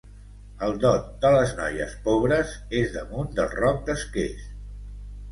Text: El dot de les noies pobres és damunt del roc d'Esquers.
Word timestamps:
El 0.67 0.71
dot 0.83 1.09
de 1.25 1.29
les 1.33 1.51
noies 1.59 1.91
pobres 2.07 2.53
és 2.79 2.89
damunt 2.95 3.29
del 3.41 3.51
roc 3.65 3.83
d'Esquers. 3.91 4.49